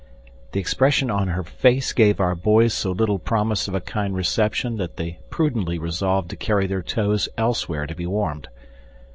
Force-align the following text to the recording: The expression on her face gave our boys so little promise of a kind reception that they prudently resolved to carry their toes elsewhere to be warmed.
The 0.53 0.59
expression 0.59 1.11
on 1.11 1.27
her 1.27 1.43
face 1.43 1.93
gave 1.93 2.19
our 2.19 2.33
boys 2.33 2.73
so 2.73 2.89
little 2.91 3.19
promise 3.19 3.67
of 3.67 3.75
a 3.75 3.79
kind 3.79 4.15
reception 4.15 4.77
that 4.77 4.97
they 4.97 5.19
prudently 5.29 5.77
resolved 5.77 6.31
to 6.31 6.35
carry 6.35 6.65
their 6.65 6.81
toes 6.81 7.29
elsewhere 7.37 7.85
to 7.85 7.93
be 7.93 8.07
warmed. 8.07 8.47